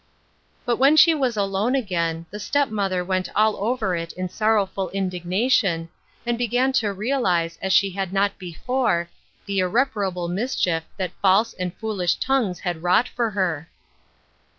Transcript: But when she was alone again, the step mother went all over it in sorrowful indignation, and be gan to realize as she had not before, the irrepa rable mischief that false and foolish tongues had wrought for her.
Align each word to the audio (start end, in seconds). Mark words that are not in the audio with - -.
But 0.65 0.77
when 0.77 0.97
she 0.97 1.13
was 1.13 1.37
alone 1.37 1.75
again, 1.75 2.25
the 2.31 2.39
step 2.39 2.69
mother 2.69 3.05
went 3.05 3.29
all 3.35 3.55
over 3.57 3.95
it 3.95 4.13
in 4.13 4.29
sorrowful 4.29 4.89
indignation, 4.89 5.89
and 6.25 6.39
be 6.39 6.47
gan 6.47 6.73
to 6.81 6.91
realize 6.91 7.59
as 7.61 7.71
she 7.71 7.91
had 7.91 8.11
not 8.11 8.39
before, 8.39 9.11
the 9.45 9.59
irrepa 9.59 9.93
rable 10.11 10.27
mischief 10.27 10.85
that 10.97 11.11
false 11.21 11.53
and 11.53 11.77
foolish 11.77 12.15
tongues 12.15 12.61
had 12.61 12.81
wrought 12.81 13.07
for 13.09 13.29
her. 13.29 13.69